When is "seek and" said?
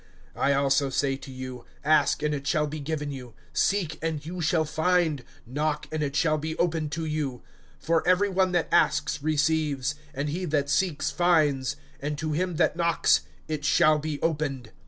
3.53-4.25